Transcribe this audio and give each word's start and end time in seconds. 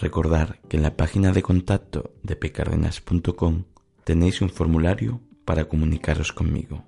recordar 0.00 0.60
que 0.68 0.76
en 0.76 0.82
la 0.82 0.96
página 0.96 1.32
de 1.32 1.42
contacto 1.42 2.14
de 2.22 2.36
pcardenas.com 2.36 3.64
tenéis 4.04 4.40
un 4.40 4.50
formulario 4.50 5.20
para 5.44 5.68
comunicaros 5.68 6.32
conmigo. 6.32 6.84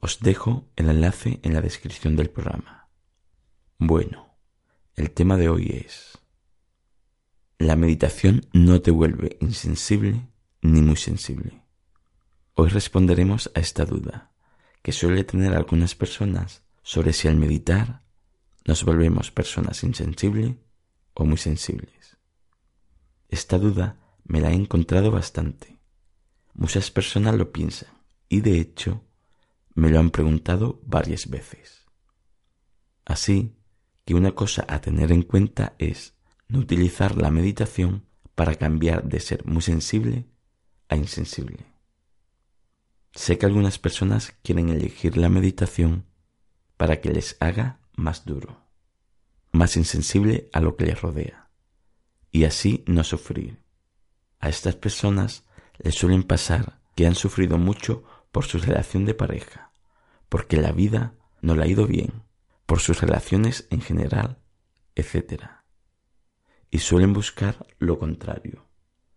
Os 0.00 0.20
dejo 0.20 0.68
el 0.76 0.90
enlace 0.90 1.40
en 1.42 1.54
la 1.54 1.60
descripción 1.60 2.16
del 2.16 2.30
programa. 2.30 2.88
Bueno, 3.78 4.36
el 4.96 5.10
tema 5.10 5.36
de 5.36 5.48
hoy 5.48 5.84
es 5.86 6.18
la 7.58 7.76
meditación 7.76 8.46
no 8.52 8.82
te 8.82 8.90
vuelve 8.90 9.36
insensible 9.40 10.28
ni 10.60 10.82
muy 10.82 10.96
sensible. 10.96 11.62
Hoy 12.54 12.68
responderemos 12.68 13.50
a 13.54 13.60
esta 13.60 13.84
duda 13.84 14.32
que 14.82 14.92
suele 14.92 15.24
tener 15.24 15.54
algunas 15.54 15.94
personas 15.94 16.62
sobre 16.82 17.12
si 17.12 17.28
al 17.28 17.36
meditar 17.36 18.02
nos 18.66 18.84
volvemos 18.84 19.30
personas 19.30 19.82
insensibles 19.82 20.56
o 21.14 21.24
muy 21.24 21.38
sensibles. 21.38 22.13
Esta 23.34 23.58
duda 23.58 23.96
me 24.22 24.40
la 24.40 24.52
he 24.52 24.54
encontrado 24.54 25.10
bastante. 25.10 25.80
Muchas 26.52 26.92
personas 26.92 27.34
lo 27.34 27.50
piensan 27.50 27.88
y 28.28 28.42
de 28.42 28.60
hecho 28.60 29.02
me 29.74 29.90
lo 29.90 29.98
han 29.98 30.12
preguntado 30.12 30.80
varias 30.86 31.28
veces. 31.28 31.84
Así 33.04 33.56
que 34.04 34.14
una 34.14 34.36
cosa 34.36 34.64
a 34.68 34.80
tener 34.80 35.10
en 35.10 35.22
cuenta 35.22 35.74
es 35.78 36.14
no 36.46 36.60
utilizar 36.60 37.16
la 37.16 37.32
meditación 37.32 38.04
para 38.36 38.54
cambiar 38.54 39.02
de 39.02 39.18
ser 39.18 39.44
muy 39.46 39.62
sensible 39.62 40.28
a 40.88 40.94
insensible. 40.94 41.66
Sé 43.14 43.36
que 43.36 43.46
algunas 43.46 43.80
personas 43.80 44.32
quieren 44.44 44.68
elegir 44.68 45.16
la 45.16 45.28
meditación 45.28 46.04
para 46.76 47.00
que 47.00 47.10
les 47.10 47.36
haga 47.40 47.80
más 47.96 48.26
duro, 48.26 48.60
más 49.50 49.76
insensible 49.76 50.48
a 50.52 50.60
lo 50.60 50.76
que 50.76 50.86
les 50.86 51.02
rodea, 51.02 51.43
y 52.34 52.46
así 52.46 52.82
no 52.88 53.04
sufrir. 53.04 53.62
A 54.40 54.48
estas 54.48 54.74
personas 54.74 55.44
les 55.78 55.94
suelen 55.94 56.24
pasar 56.24 56.80
que 56.96 57.06
han 57.06 57.14
sufrido 57.14 57.58
mucho 57.58 58.02
por 58.32 58.44
su 58.44 58.58
relación 58.58 59.04
de 59.04 59.14
pareja, 59.14 59.70
porque 60.28 60.56
la 60.56 60.72
vida 60.72 61.14
no 61.42 61.54
le 61.54 61.62
ha 61.62 61.68
ido 61.68 61.86
bien, 61.86 62.24
por 62.66 62.80
sus 62.80 63.00
relaciones 63.00 63.68
en 63.70 63.80
general, 63.80 64.42
etc. 64.96 65.44
Y 66.72 66.78
suelen 66.80 67.12
buscar 67.12 67.68
lo 67.78 68.00
contrario, 68.00 68.66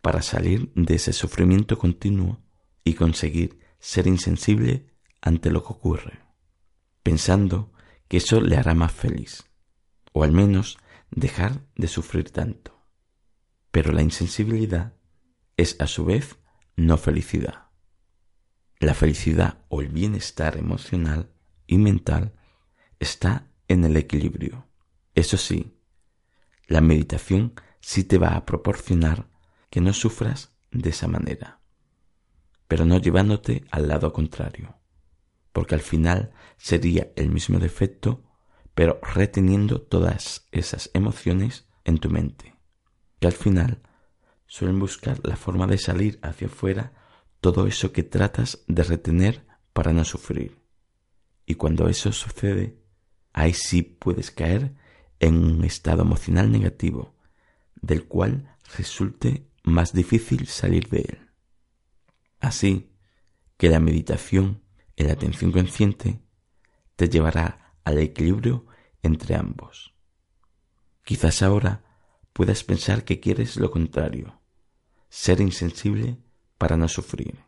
para 0.03 0.21
salir 0.21 0.71
de 0.75 0.93
ese 0.93 1.11
sufrimiento 1.11 1.79
continuo 1.79 2.43
y 2.83 2.93
conseguir 2.93 3.59
ser 3.79 4.05
insensible 4.05 4.93
ante 5.21 5.49
lo 5.49 5.63
que 5.63 5.73
ocurre, 5.73 6.19
pensando 7.01 7.73
que 8.07 8.17
eso 8.17 8.41
le 8.41 8.57
hará 8.57 8.75
más 8.75 8.91
feliz, 8.91 9.43
o 10.13 10.23
al 10.23 10.33
menos 10.33 10.77
dejar 11.09 11.63
de 11.75 11.87
sufrir 11.87 12.29
tanto. 12.29 12.76
Pero 13.71 13.91
la 13.91 14.01
insensibilidad 14.01 14.93
es 15.57 15.75
a 15.79 15.87
su 15.87 16.05
vez 16.05 16.37
no 16.75 16.97
felicidad. 16.97 17.69
La 18.79 18.93
felicidad 18.93 19.65
o 19.69 19.81
el 19.81 19.89
bienestar 19.89 20.57
emocional 20.57 21.31
y 21.65 21.77
mental 21.77 22.33
está 22.99 23.47
en 23.67 23.83
el 23.83 23.97
equilibrio. 23.97 24.67
Eso 25.15 25.37
sí, 25.37 25.77
la 26.67 26.81
meditación 26.81 27.53
sí 27.79 28.03
te 28.03 28.17
va 28.17 28.35
a 28.35 28.45
proporcionar 28.45 29.29
que 29.69 29.81
no 29.81 29.93
sufras 29.93 30.53
de 30.71 30.89
esa 30.89 31.07
manera 31.07 31.57
pero 32.67 32.85
no 32.85 32.97
llevándote 32.97 33.63
al 33.71 33.87
lado 33.87 34.13
contrario, 34.13 34.75
porque 35.53 35.75
al 35.75 35.81
final 35.81 36.33
sería 36.57 37.11
el 37.15 37.29
mismo 37.29 37.59
defecto, 37.59 38.23
pero 38.75 38.99
reteniendo 39.01 39.81
todas 39.81 40.47
esas 40.51 40.91
emociones 40.93 41.67
en 41.85 41.97
tu 41.97 42.09
mente, 42.09 42.55
que 43.19 43.27
al 43.27 43.33
final 43.33 43.81
suelen 44.45 44.79
buscar 44.79 45.19
la 45.23 45.35
forma 45.35 45.67
de 45.67 45.77
salir 45.77 46.19
hacia 46.21 46.47
afuera 46.47 46.93
todo 47.41 47.67
eso 47.67 47.91
que 47.91 48.03
tratas 48.03 48.63
de 48.67 48.83
retener 48.83 49.45
para 49.73 49.93
no 49.93 50.03
sufrir. 50.03 50.57
Y 51.45 51.55
cuando 51.55 51.87
eso 51.87 52.11
sucede, 52.11 52.77
ahí 53.33 53.53
sí 53.53 53.83
puedes 53.83 54.31
caer 54.31 54.75
en 55.19 55.43
un 55.43 55.63
estado 55.63 56.01
emocional 56.01 56.51
negativo, 56.51 57.15
del 57.75 58.05
cual 58.05 58.55
resulte 58.77 59.47
más 59.63 59.93
difícil 59.93 60.47
salir 60.47 60.89
de 60.89 60.99
él. 60.99 61.29
Así 62.39 62.91
que 63.57 63.69
la 63.69 63.79
meditación 63.79 64.63
en 64.95 65.07
la 65.07 65.13
atención 65.13 65.51
consciente 65.51 66.21
te 66.95 67.09
llevará 67.09 67.75
al 67.83 67.99
equilibrio 67.99 68.65
entre 69.03 69.35
ambos. 69.35 69.93
Quizás 71.03 71.41
ahora 71.41 71.83
puedas 72.37 72.63
pensar 72.63 73.03
que 73.03 73.19
quieres 73.19 73.57
lo 73.57 73.71
contrario, 73.71 74.39
ser 75.09 75.41
insensible 75.41 76.19
para 76.59 76.77
no 76.77 76.87
sufrir. 76.87 77.39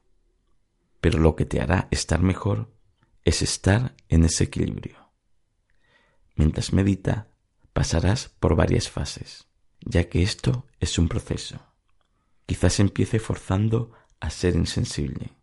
Pero 0.99 1.19
lo 1.19 1.35
que 1.35 1.45
te 1.45 1.61
hará 1.61 1.87
estar 1.91 2.23
mejor 2.23 2.73
es 3.23 3.43
estar 3.43 3.95
en 4.07 4.25
ese 4.25 4.45
equilibrio. 4.45 5.11
Mientras 6.35 6.73
medita, 6.73 7.27
pasarás 7.71 8.29
por 8.39 8.55
varias 8.55 8.89
fases, 8.89 9.45
ya 9.81 10.09
que 10.09 10.23
esto 10.23 10.65
es 10.79 10.97
un 10.97 11.07
proceso. 11.07 11.59
Quizás 12.47 12.79
empiece 12.79 13.19
forzando 13.19 13.91
a 14.19 14.31
ser 14.31 14.55
insensible 14.55 15.35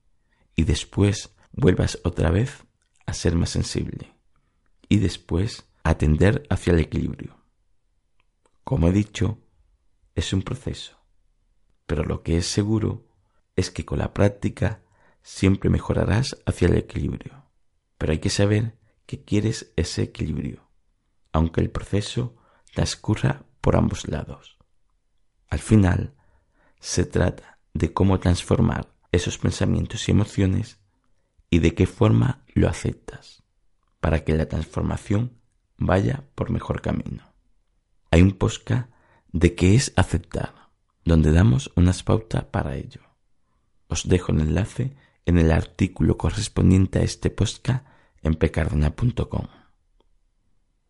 y 0.56 0.64
después 0.64 1.36
vuelvas 1.52 2.00
otra 2.02 2.32
vez 2.32 2.64
a 3.06 3.12
ser 3.12 3.36
más 3.36 3.50
sensible 3.50 4.12
y 4.88 4.96
después 4.96 5.68
a 5.84 5.96
tender 5.98 6.44
hacia 6.50 6.72
el 6.72 6.80
equilibrio. 6.80 7.45
Como 8.66 8.88
he 8.88 8.92
dicho, 8.92 9.38
es 10.16 10.32
un 10.32 10.42
proceso, 10.42 10.98
pero 11.86 12.02
lo 12.02 12.24
que 12.24 12.36
es 12.36 12.46
seguro 12.46 13.06
es 13.54 13.70
que 13.70 13.84
con 13.84 14.00
la 14.00 14.12
práctica 14.12 14.82
siempre 15.22 15.70
mejorarás 15.70 16.36
hacia 16.46 16.66
el 16.66 16.74
equilibrio. 16.74 17.44
Pero 17.96 18.10
hay 18.10 18.18
que 18.18 18.28
saber 18.28 18.76
que 19.06 19.22
quieres 19.22 19.72
ese 19.76 20.02
equilibrio, 20.02 20.68
aunque 21.30 21.60
el 21.60 21.70
proceso 21.70 22.34
transcurra 22.74 23.44
por 23.60 23.76
ambos 23.76 24.08
lados. 24.08 24.58
Al 25.46 25.60
final, 25.60 26.16
se 26.80 27.04
trata 27.04 27.60
de 27.72 27.92
cómo 27.92 28.18
transformar 28.18 28.92
esos 29.12 29.38
pensamientos 29.38 30.08
y 30.08 30.10
emociones 30.10 30.80
y 31.50 31.60
de 31.60 31.76
qué 31.76 31.86
forma 31.86 32.44
lo 32.48 32.68
aceptas 32.68 33.44
para 34.00 34.24
que 34.24 34.34
la 34.34 34.48
transformación 34.48 35.40
vaya 35.76 36.24
por 36.34 36.50
mejor 36.50 36.82
camino. 36.82 37.35
Hay 38.16 38.22
un 38.22 38.32
posca 38.32 38.88
de 39.30 39.54
qué 39.54 39.74
es 39.74 39.92
aceptar, 39.94 40.70
donde 41.04 41.32
damos 41.32 41.70
unas 41.76 42.02
pautas 42.02 42.44
para 42.44 42.74
ello. 42.74 43.02
Os 43.88 44.08
dejo 44.08 44.32
el 44.32 44.40
enlace 44.40 44.96
en 45.26 45.36
el 45.36 45.50
artículo 45.50 46.16
correspondiente 46.16 46.98
a 46.98 47.02
este 47.02 47.28
posca 47.28 47.84
en 48.22 48.32
pecardena.com. 48.32 49.48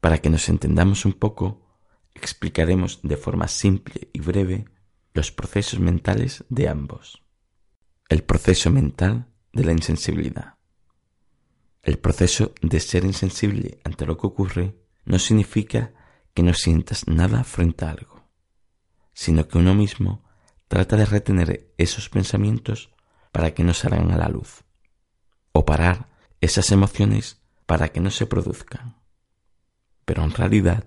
Para 0.01 0.19
que 0.19 0.31
nos 0.31 0.49
entendamos 0.49 1.05
un 1.05 1.15
poco, 1.15 1.67
explicaremos 2.15 3.01
de 3.03 3.17
forma 3.17 3.49
simple 3.49 4.09
y 4.13 4.21
breve 4.21 4.67
los 5.13 5.33
procesos 5.33 5.81
mentales 5.81 6.45
de 6.49 6.69
ambos. 6.69 7.25
El 8.09 8.23
proceso 8.23 8.71
mental 8.71 9.27
de 9.53 9.65
la 9.65 9.73
insensibilidad. 9.73 10.55
El 11.83 11.99
proceso 11.99 12.55
de 12.63 12.79
ser 12.79 13.05
insensible 13.05 13.81
ante 13.83 14.07
lo 14.07 14.17
que 14.17 14.29
ocurre 14.29 14.77
no 15.05 15.19
significa 15.19 15.93
que 16.37 16.43
no 16.43 16.53
sientas 16.53 17.09
nada 17.09 17.45
frente 17.45 17.87
a 17.87 17.93
algo, 17.93 18.29
sino 19.15 19.49
que 19.49 19.57
uno 19.57 19.75
mismo 19.75 20.23
trata 20.69 20.95
de 20.99 21.07
retener 21.07 21.73
esos 21.79 22.11
pensamientos 22.11 22.91
para 23.33 23.55
que 23.55 23.65
no 23.65 23.73
salgan 23.73 24.11
a 24.11 24.19
la 24.19 24.29
luz, 24.29 24.63
o 25.53 25.65
parar 25.65 26.11
esas 26.43 26.71
emociones 26.73 27.41
para 27.65 27.89
que 27.89 28.01
no 28.01 28.11
se 28.11 28.27
produzcan. 28.27 29.01
Pero 30.05 30.25
en 30.25 30.31
realidad, 30.33 30.85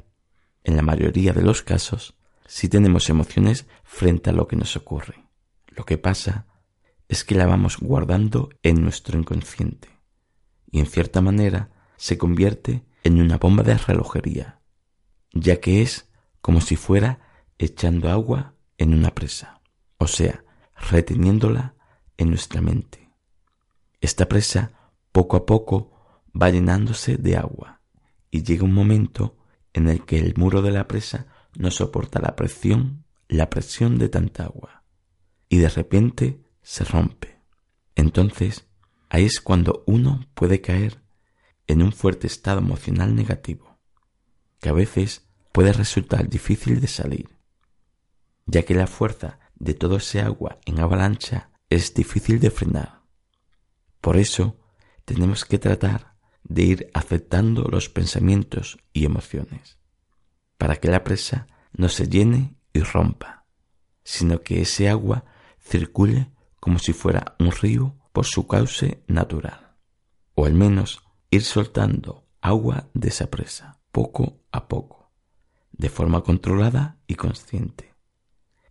en 0.63 0.75
la 0.75 0.83
mayoría 0.83 1.33
de 1.33 1.41
los 1.41 1.63
casos, 1.63 2.13
sí 2.45 2.69
tenemos 2.69 3.09
emociones 3.09 3.65
frente 3.83 4.29
a 4.29 4.33
lo 4.33 4.47
que 4.47 4.55
nos 4.55 4.75
ocurre. 4.75 5.25
Lo 5.69 5.83
que 5.83 5.97
pasa 5.97 6.45
es 7.07 7.23
que 7.23 7.33
la 7.33 7.47
vamos 7.47 7.77
guardando 7.79 8.51
en 8.61 8.83
nuestro 8.83 9.17
inconsciente 9.17 9.89
y 10.69 10.79
en 10.79 10.85
cierta 10.85 11.21
manera 11.21 11.71
se 11.97 12.19
convierte 12.19 12.85
en 13.03 13.19
una 13.19 13.39
bomba 13.39 13.63
de 13.63 13.79
relojería, 13.79 14.58
ya 15.33 15.59
que 15.59 15.81
es 15.81 16.09
como 16.41 16.61
si 16.61 16.75
fuera 16.75 17.19
echando 17.57 18.09
agua 18.09 18.55
en 18.77 18.93
una 18.93 19.13
presa, 19.13 19.61
o 19.97 20.07
sea, 20.07 20.43
reteniéndola 20.75 21.75
en 22.17 22.29
nuestra 22.29 22.61
mente. 22.61 23.09
Esta 24.01 24.27
presa 24.27 24.71
poco 25.11 25.37
a 25.37 25.45
poco 25.45 25.91
va 26.39 26.49
llenándose 26.49 27.17
de 27.17 27.35
agua 27.35 27.81
y 28.31 28.43
llega 28.43 28.63
un 28.63 28.73
momento 28.73 29.37
en 29.73 29.89
el 29.89 30.05
que 30.05 30.19
el 30.19 30.35
muro 30.35 30.61
de 30.61 30.71
la 30.71 30.87
presa 30.87 31.27
no 31.55 31.71
soporta 31.71 32.19
la 32.19 32.35
presión, 32.35 33.05
la 33.27 33.49
presión 33.49 33.97
de 33.97 34.09
tanta 34.09 34.45
agua 34.45 34.83
y 35.49 35.57
de 35.57 35.69
repente 35.69 36.41
se 36.61 36.83
rompe. 36.83 37.41
Entonces, 37.95 38.67
ahí 39.09 39.25
es 39.25 39.41
cuando 39.41 39.83
uno 39.85 40.25
puede 40.33 40.61
caer 40.61 41.01
en 41.67 41.81
un 41.81 41.91
fuerte 41.91 42.27
estado 42.27 42.59
emocional 42.59 43.15
negativo, 43.15 43.68
que 44.59 44.69
a 44.69 44.73
veces 44.73 45.27
puede 45.51 45.73
resultar 45.73 46.29
difícil 46.29 46.79
de 46.81 46.87
salir, 46.87 47.29
ya 48.45 48.63
que 48.63 48.75
la 48.75 48.87
fuerza 48.87 49.39
de 49.55 49.73
todo 49.73 49.97
ese 49.97 50.21
agua 50.21 50.59
en 50.65 50.79
avalancha 50.79 51.51
es 51.69 51.93
difícil 51.93 52.39
de 52.39 52.51
frenar. 52.51 53.03
Por 54.01 54.17
eso 54.17 54.57
tenemos 55.05 55.45
que 55.45 55.59
tratar 55.59 56.15
de 56.43 56.63
ir 56.63 56.91
aceptando 56.93 57.63
los 57.63 57.89
pensamientos 57.89 58.79
y 58.93 59.05
emociones, 59.05 59.77
para 60.57 60.77
que 60.77 60.89
la 60.89 61.03
presa 61.03 61.47
no 61.73 61.89
se 61.89 62.07
llene 62.07 62.55
y 62.73 62.79
rompa, 62.81 63.45
sino 64.03 64.41
que 64.41 64.61
ese 64.61 64.89
agua 64.89 65.25
circule 65.59 66.31
como 66.59 66.79
si 66.79 66.93
fuera 66.93 67.35
un 67.39 67.51
río 67.51 67.95
por 68.11 68.25
su 68.25 68.47
cauce 68.47 69.03
natural, 69.07 69.75
o 70.35 70.45
al 70.45 70.53
menos 70.53 71.01
ir 71.29 71.43
soltando 71.43 72.27
agua 72.41 72.89
de 72.93 73.09
esa 73.09 73.29
presa, 73.29 73.78
poco 73.91 74.41
a 74.51 74.67
poco, 74.67 75.11
de 75.71 75.89
forma 75.89 76.23
controlada 76.23 76.99
y 77.07 77.15
consciente, 77.15 77.95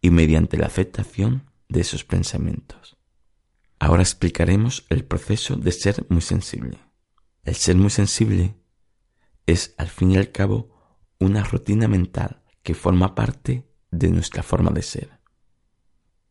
y 0.01 0.11
mediante 0.11 0.57
la 0.57 0.67
aceptación 0.67 1.51
de 1.69 1.81
esos 1.81 2.05
pensamientos. 2.05 2.97
Ahora 3.79 4.03
explicaremos 4.03 4.87
el 4.89 5.05
proceso 5.05 5.57
de 5.57 5.73
ser 5.73 6.07
muy 6.09 6.21
sensible. 6.21 6.79
El 7.45 7.55
ser 7.55 7.77
muy 7.77 7.91
sensible 7.91 8.57
es, 9.47 9.75
al 9.79 9.89
fin 9.89 10.11
y 10.11 10.17
al 10.17 10.33
cabo, 10.33 10.71
una 11.21 11.45
rutina 11.45 11.89
mental 11.89 12.43
que 12.63 12.75
forma 12.75 13.15
parte 13.15 13.69
de 13.91 14.11
nuestra 14.11 14.43
forma 14.43 14.71
de 14.71 14.83
ser. 14.83 15.21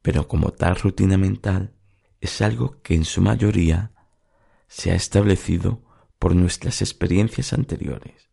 Pero 0.01 0.27
como 0.27 0.51
tal 0.51 0.75
rutina 0.75 1.17
mental 1.17 1.73
es 2.21 2.41
algo 2.41 2.81
que 2.81 2.95
en 2.95 3.05
su 3.05 3.21
mayoría 3.21 3.93
se 4.67 4.91
ha 4.91 4.95
establecido 4.95 5.83
por 6.19 6.35
nuestras 6.35 6.81
experiencias 6.81 7.53
anteriores. 7.53 8.29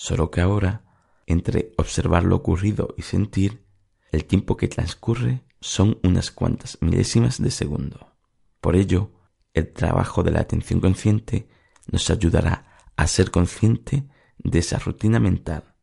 Solo 0.00 0.30
que 0.30 0.40
ahora, 0.40 0.84
entre 1.26 1.72
observar 1.76 2.22
lo 2.22 2.36
ocurrido 2.36 2.94
y 2.96 3.02
sentir, 3.02 3.66
el 4.12 4.26
tiempo 4.26 4.56
que 4.56 4.68
transcurre 4.68 5.42
son 5.60 5.98
unas 6.04 6.30
cuantas 6.30 6.78
milésimas 6.80 7.42
de 7.42 7.50
segundo. 7.50 8.14
Por 8.60 8.76
ello, 8.76 9.10
el 9.54 9.72
trabajo 9.72 10.22
de 10.22 10.30
la 10.30 10.38
atención 10.38 10.78
consciente 10.78 11.48
nos 11.90 12.10
ayudará 12.10 12.78
a 12.94 13.08
ser 13.08 13.32
consciente 13.32 14.08
de 14.38 14.60
esa 14.60 14.78
rutina 14.78 15.18
mental 15.18 15.74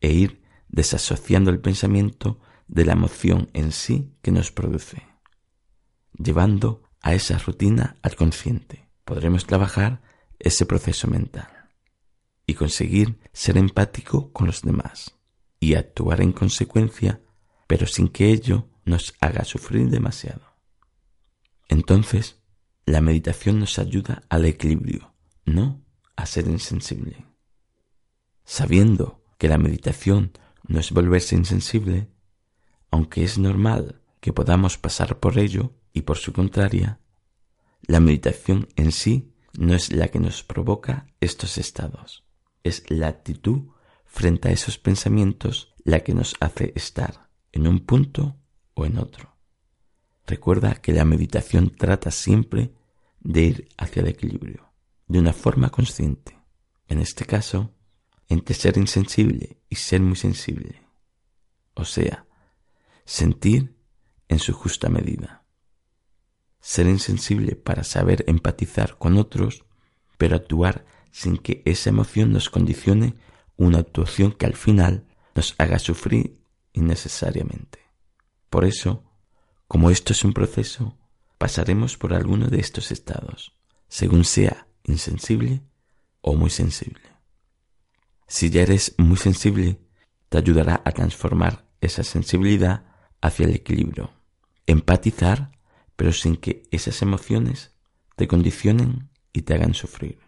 e 0.00 0.10
ir 0.12 0.42
desasociando 0.68 1.50
el 1.50 1.60
pensamiento 1.60 2.40
de 2.68 2.86
la 2.86 2.94
emoción 2.94 3.50
en 3.52 3.72
sí 3.72 4.16
que 4.22 4.32
nos 4.32 4.50
produce, 4.50 5.02
llevando 6.14 6.84
a 7.02 7.12
esa 7.12 7.36
rutina 7.36 7.96
al 8.00 8.16
consciente. 8.16 8.88
Podremos 9.04 9.44
trabajar 9.44 10.00
ese 10.38 10.64
proceso 10.64 11.06
mental 11.06 11.61
y 12.52 12.54
conseguir 12.54 13.18
ser 13.32 13.56
empático 13.56 14.30
con 14.30 14.46
los 14.46 14.60
demás 14.60 15.16
y 15.58 15.74
actuar 15.74 16.20
en 16.20 16.32
consecuencia, 16.32 17.22
pero 17.66 17.86
sin 17.86 18.08
que 18.08 18.30
ello 18.30 18.68
nos 18.84 19.14
haga 19.20 19.44
sufrir 19.44 19.88
demasiado. 19.88 20.42
Entonces, 21.68 22.42
la 22.84 23.00
meditación 23.00 23.58
nos 23.58 23.78
ayuda 23.78 24.24
al 24.28 24.44
equilibrio, 24.44 25.14
no 25.46 25.82
a 26.14 26.26
ser 26.26 26.46
insensible. 26.46 27.24
Sabiendo 28.44 29.24
que 29.38 29.48
la 29.48 29.56
meditación 29.56 30.32
no 30.68 30.78
es 30.78 30.90
volverse 30.90 31.36
insensible, 31.36 32.10
aunque 32.90 33.24
es 33.24 33.38
normal 33.38 34.02
que 34.20 34.34
podamos 34.34 34.76
pasar 34.76 35.20
por 35.20 35.38
ello 35.38 35.72
y 35.94 36.02
por 36.02 36.18
su 36.18 36.34
contraria, 36.34 37.00
la 37.80 38.00
meditación 38.00 38.68
en 38.76 38.92
sí 38.92 39.32
no 39.58 39.74
es 39.74 39.90
la 39.90 40.08
que 40.08 40.20
nos 40.20 40.42
provoca 40.42 41.06
estos 41.20 41.58
estados, 41.58 42.21
es 42.64 42.88
la 42.90 43.08
actitud 43.08 43.68
frente 44.04 44.48
a 44.48 44.52
esos 44.52 44.78
pensamientos 44.78 45.74
la 45.84 46.00
que 46.00 46.14
nos 46.14 46.34
hace 46.40 46.72
estar 46.76 47.28
en 47.52 47.66
un 47.66 47.80
punto 47.80 48.36
o 48.74 48.86
en 48.86 48.98
otro. 48.98 49.36
Recuerda 50.26 50.74
que 50.74 50.92
la 50.92 51.04
meditación 51.04 51.70
trata 51.70 52.10
siempre 52.10 52.74
de 53.20 53.42
ir 53.42 53.68
hacia 53.76 54.02
el 54.02 54.08
equilibrio, 54.08 54.72
de 55.06 55.18
una 55.18 55.32
forma 55.32 55.70
consciente. 55.70 56.38
En 56.88 56.98
este 56.98 57.24
caso, 57.24 57.74
entre 58.28 58.54
ser 58.54 58.76
insensible 58.76 59.60
y 59.68 59.76
ser 59.76 60.00
muy 60.00 60.16
sensible. 60.16 60.82
O 61.74 61.84
sea, 61.84 62.26
sentir 63.04 63.76
en 64.28 64.38
su 64.38 64.52
justa 64.52 64.88
medida 64.88 65.42
ser 66.62 66.86
insensible 66.86 67.56
para 67.56 67.82
saber 67.82 68.24
empatizar 68.28 68.96
con 68.96 69.18
otros, 69.18 69.64
pero 70.16 70.36
actuar 70.36 70.86
sin 71.12 71.36
que 71.36 71.62
esa 71.64 71.90
emoción 71.90 72.32
nos 72.32 72.50
condicione 72.50 73.14
una 73.56 73.78
actuación 73.78 74.32
que 74.32 74.46
al 74.46 74.54
final 74.54 75.06
nos 75.36 75.54
haga 75.58 75.78
sufrir 75.78 76.40
innecesariamente. 76.72 77.78
Por 78.50 78.64
eso, 78.64 79.04
como 79.68 79.90
esto 79.90 80.12
es 80.12 80.24
un 80.24 80.32
proceso, 80.32 80.98
pasaremos 81.38 81.96
por 81.96 82.12
alguno 82.14 82.48
de 82.48 82.58
estos 82.58 82.90
estados, 82.90 83.52
según 83.88 84.24
sea 84.24 84.66
insensible 84.82 85.62
o 86.20 86.34
muy 86.34 86.50
sensible. 86.50 87.02
Si 88.26 88.50
ya 88.50 88.62
eres 88.62 88.94
muy 88.98 89.16
sensible, 89.16 89.78
te 90.28 90.38
ayudará 90.38 90.82
a 90.84 90.90
transformar 90.90 91.68
esa 91.80 92.02
sensibilidad 92.02 92.86
hacia 93.20 93.46
el 93.46 93.54
equilibrio, 93.54 94.10
empatizar 94.66 95.52
pero 95.96 96.12
sin 96.12 96.36
que 96.36 96.64
esas 96.70 97.02
emociones 97.02 97.76
te 98.16 98.26
condicionen 98.26 99.10
y 99.32 99.42
te 99.42 99.54
hagan 99.54 99.74
sufrir. 99.74 100.18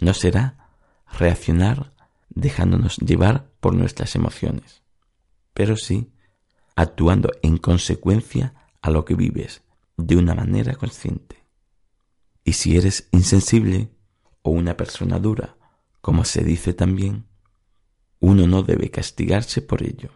No 0.00 0.14
será 0.14 0.68
reaccionar 1.18 1.92
dejándonos 2.28 2.96
llevar 2.98 3.50
por 3.60 3.74
nuestras 3.74 4.14
emociones, 4.16 4.82
pero 5.52 5.76
sí 5.76 6.10
actuando 6.76 7.30
en 7.42 7.58
consecuencia 7.58 8.54
a 8.82 8.90
lo 8.90 9.04
que 9.04 9.14
vives 9.14 9.62
de 9.96 10.16
una 10.16 10.34
manera 10.34 10.74
consciente. 10.74 11.44
Y 12.44 12.54
si 12.54 12.76
eres 12.76 13.08
insensible 13.12 13.90
o 14.42 14.50
una 14.50 14.76
persona 14.76 15.18
dura, 15.18 15.56
como 16.00 16.24
se 16.24 16.44
dice 16.44 16.74
también, 16.74 17.26
uno 18.20 18.46
no 18.46 18.62
debe 18.62 18.90
castigarse 18.90 19.62
por 19.62 19.82
ello. 19.82 20.10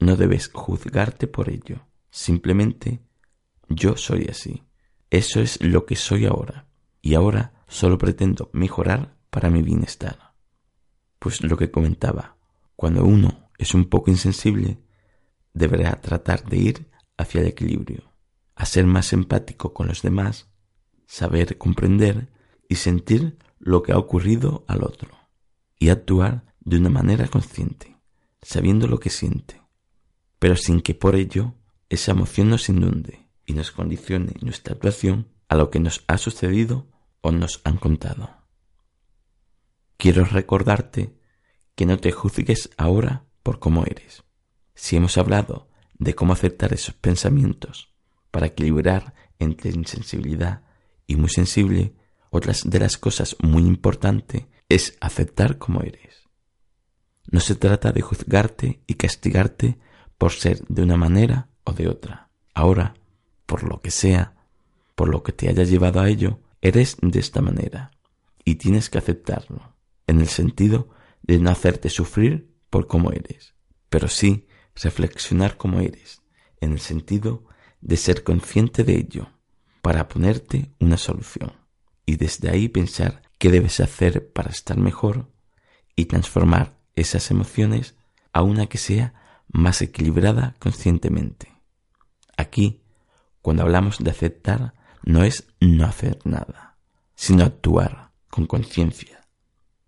No 0.00 0.16
debes 0.16 0.50
juzgarte 0.52 1.26
por 1.26 1.50
ello. 1.50 1.86
Simplemente 2.10 3.00
yo 3.68 3.96
soy 3.96 4.26
así. 4.30 4.64
Eso 5.10 5.40
es 5.40 5.62
lo 5.62 5.86
que 5.86 5.96
soy 5.96 6.26
ahora. 6.26 6.66
Y 7.02 7.14
ahora 7.14 7.52
solo 7.68 7.98
pretendo 7.98 8.50
mejorar 8.52 9.16
para 9.30 9.50
mi 9.50 9.62
bienestar. 9.62 10.34
Pues 11.18 11.42
lo 11.42 11.56
que 11.56 11.70
comentaba, 11.70 12.36
cuando 12.74 13.04
uno 13.04 13.50
es 13.58 13.74
un 13.74 13.88
poco 13.88 14.10
insensible, 14.10 14.78
deberá 15.52 16.00
tratar 16.00 16.44
de 16.44 16.56
ir 16.56 16.90
hacia 17.16 17.40
el 17.40 17.48
equilibrio, 17.48 18.12
a 18.54 18.64
ser 18.64 18.86
más 18.86 19.12
empático 19.12 19.74
con 19.74 19.88
los 19.88 20.02
demás, 20.02 20.48
saber 21.06 21.58
comprender 21.58 22.28
y 22.68 22.76
sentir 22.76 23.38
lo 23.58 23.82
que 23.82 23.92
ha 23.92 23.98
ocurrido 23.98 24.64
al 24.68 24.82
otro, 24.82 25.10
y 25.78 25.90
actuar 25.90 26.54
de 26.60 26.76
una 26.78 26.90
manera 26.90 27.28
consciente, 27.28 27.96
sabiendo 28.42 28.86
lo 28.86 29.00
que 29.00 29.10
siente, 29.10 29.62
pero 30.38 30.56
sin 30.56 30.80
que 30.80 30.94
por 30.94 31.16
ello 31.16 31.54
esa 31.88 32.12
emoción 32.12 32.50
nos 32.50 32.68
inunde 32.68 33.28
y 33.46 33.54
nos 33.54 33.72
condicione 33.72 34.34
nuestra 34.42 34.74
actuación 34.74 35.28
a 35.48 35.56
lo 35.56 35.70
que 35.70 35.80
nos 35.80 36.04
ha 36.06 36.18
sucedido 36.18 36.86
o 37.20 37.32
nos 37.32 37.60
han 37.64 37.76
contado. 37.76 38.30
Quiero 39.96 40.24
recordarte 40.24 41.14
que 41.74 41.86
no 41.86 41.98
te 41.98 42.12
juzgues 42.12 42.70
ahora 42.76 43.24
por 43.42 43.58
cómo 43.58 43.84
eres. 43.84 44.24
Si 44.74 44.96
hemos 44.96 45.18
hablado 45.18 45.68
de 45.98 46.14
cómo 46.14 46.32
aceptar 46.32 46.72
esos 46.72 46.94
pensamientos 46.94 47.92
para 48.30 48.46
equilibrar 48.46 49.14
entre 49.38 49.70
insensibilidad 49.70 50.62
y 51.06 51.16
muy 51.16 51.30
sensible, 51.30 51.94
otras 52.30 52.68
de 52.68 52.78
las 52.78 52.96
cosas 52.98 53.36
muy 53.40 53.62
importantes 53.62 54.46
es 54.68 54.96
aceptar 55.00 55.58
como 55.58 55.82
eres. 55.82 56.28
No 57.30 57.40
se 57.40 57.54
trata 57.54 57.92
de 57.92 58.02
juzgarte 58.02 58.80
y 58.86 58.94
castigarte 58.94 59.78
por 60.16 60.32
ser 60.32 60.64
de 60.68 60.82
una 60.82 60.96
manera 60.96 61.48
o 61.64 61.72
de 61.72 61.88
otra. 61.88 62.30
Ahora, 62.54 62.94
por 63.46 63.62
lo 63.62 63.80
que 63.80 63.90
sea, 63.90 64.34
por 64.94 65.08
lo 65.08 65.22
que 65.22 65.32
te 65.32 65.48
haya 65.48 65.64
llevado 65.64 66.00
a 66.00 66.08
ello, 66.08 66.40
eres 66.60 66.96
de 67.00 67.20
esta 67.20 67.40
manera 67.40 67.90
y 68.44 68.56
tienes 68.56 68.90
que 68.90 68.98
aceptarlo, 68.98 69.76
en 70.06 70.20
el 70.20 70.28
sentido 70.28 70.90
de 71.22 71.38
no 71.38 71.50
hacerte 71.50 71.90
sufrir 71.90 72.54
por 72.70 72.86
cómo 72.86 73.12
eres, 73.12 73.54
pero 73.88 74.08
sí 74.08 74.46
reflexionar 74.74 75.56
como 75.56 75.80
eres, 75.80 76.22
en 76.60 76.72
el 76.72 76.80
sentido 76.80 77.44
de 77.80 77.96
ser 77.96 78.24
consciente 78.24 78.84
de 78.84 78.96
ello, 78.96 79.28
para 79.82 80.08
ponerte 80.08 80.72
una 80.80 80.96
solución, 80.96 81.52
y 82.06 82.16
desde 82.16 82.50
ahí 82.50 82.68
pensar 82.68 83.22
qué 83.38 83.50
debes 83.50 83.80
hacer 83.80 84.32
para 84.32 84.50
estar 84.50 84.78
mejor 84.78 85.30
y 85.94 86.06
transformar 86.06 86.78
esas 86.96 87.30
emociones 87.30 87.96
a 88.32 88.42
una 88.42 88.66
que 88.66 88.78
sea 88.78 89.14
más 89.48 89.82
equilibrada 89.82 90.56
conscientemente. 90.58 91.52
Aquí, 92.36 92.82
cuando 93.40 93.62
hablamos 93.62 93.98
de 93.98 94.10
aceptar, 94.10 94.74
no 95.08 95.24
es 95.24 95.48
no 95.58 95.86
hacer 95.86 96.18
nada, 96.24 96.76
sino 97.14 97.42
actuar 97.42 98.12
con 98.28 98.44
conciencia, 98.44 99.26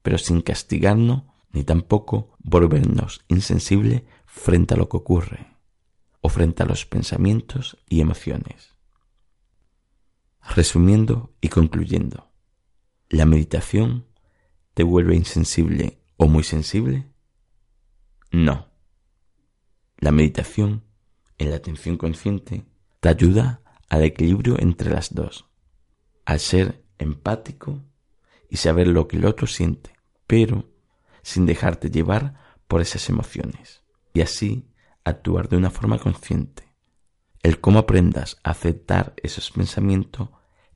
pero 0.00 0.16
sin 0.16 0.40
castigarnos 0.40 1.24
ni 1.52 1.62
tampoco 1.62 2.38
volvernos 2.38 3.22
insensible 3.28 4.06
frente 4.24 4.72
a 4.72 4.76
lo 4.78 4.88
que 4.88 4.96
ocurre 4.96 5.58
o 6.22 6.30
frente 6.30 6.62
a 6.62 6.66
los 6.66 6.86
pensamientos 6.86 7.76
y 7.86 8.00
emociones. 8.00 8.74
Resumiendo 10.56 11.34
y 11.42 11.50
concluyendo, 11.50 12.32
¿la 13.10 13.26
meditación 13.26 14.06
te 14.72 14.84
vuelve 14.84 15.16
insensible 15.16 16.00
o 16.16 16.28
muy 16.28 16.44
sensible? 16.44 17.12
No. 18.30 18.68
La 19.98 20.12
meditación 20.12 20.82
en 21.36 21.50
la 21.50 21.56
atención 21.56 21.98
consciente 21.98 22.64
te 23.00 23.10
ayuda 23.10 23.60
al 23.90 24.04
equilibrio 24.04 24.56
entre 24.58 24.90
las 24.90 25.14
dos, 25.14 25.46
al 26.24 26.40
ser 26.40 26.82
empático 26.98 27.82
y 28.48 28.56
saber 28.56 28.86
lo 28.86 29.06
que 29.08 29.16
el 29.16 29.26
otro 29.26 29.46
siente, 29.46 29.94
pero 30.26 30.70
sin 31.22 31.44
dejarte 31.44 31.90
llevar 31.90 32.34
por 32.66 32.80
esas 32.80 33.08
emociones, 33.08 33.82
y 34.14 34.22
así 34.22 34.70
actuar 35.04 35.48
de 35.48 35.56
una 35.56 35.70
forma 35.70 35.98
consciente. 35.98 36.72
El 37.42 37.60
cómo 37.60 37.80
aprendas 37.80 38.38
a 38.44 38.50
aceptar 38.50 39.14
esos 39.22 39.50
pensamientos 39.50 40.28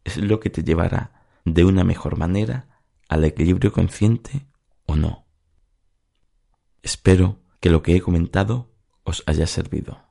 es 0.03 0.17
lo 0.17 0.41
que 0.41 0.51
te 0.51 0.63
llevará 0.63 1.25
de 1.45 1.65
una 1.65 1.85
mejor 1.85 2.19
manera 2.19 2.81
al 3.09 3.25
equilibrio 3.25 3.73
consciente 3.73 4.47
o 4.87 4.97
no. 4.97 5.27
Espero 6.83 7.41
que 7.61 7.71
lo 7.71 7.83
que 7.83 7.95
he 7.97 8.01
comentado 8.01 8.75
os 9.05 9.23
haya 9.27 9.47
servido. 9.47 10.03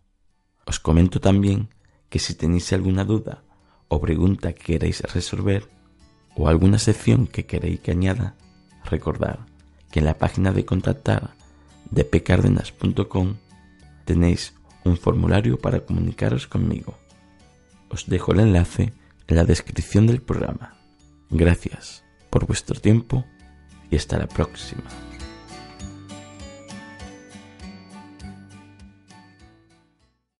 Os 0.65 0.79
comento 0.79 1.19
también 1.19 1.69
que 2.13 2.19
si 2.19 2.35
tenéis 2.35 2.71
alguna 2.73 3.05
duda 3.05 3.41
o 3.89 3.97
pregunta 3.97 4.53
que 4.53 4.77
queréis 4.77 5.01
resolver 5.01 5.65
o 6.37 6.45
alguna 6.45 6.77
sección 6.77 7.25
que 7.25 7.47
queréis 7.49 7.79
que 7.81 7.89
añada, 7.89 8.37
recordad 8.85 9.39
que 9.89 9.97
en 9.97 10.05
la 10.05 10.19
página 10.19 10.53
de 10.53 10.63
contactar 10.63 11.33
de 11.89 12.05
pcardenas.com 12.05 13.37
tenéis 14.05 14.53
un 14.85 14.95
formulario 14.95 15.57
para 15.57 15.87
comunicaros 15.87 16.45
conmigo. 16.45 16.99
Os 17.89 18.05
dejo 18.05 18.33
el 18.33 18.41
enlace 18.41 18.93
en 19.25 19.35
la 19.35 19.43
descripción 19.43 20.05
del 20.05 20.21
programa. 20.21 20.77
Gracias 21.31 22.03
por 22.29 22.45
vuestro 22.45 22.79
tiempo 22.79 23.25
y 23.89 23.95
hasta 23.95 24.19
la 24.19 24.27
próxima. 24.27 24.85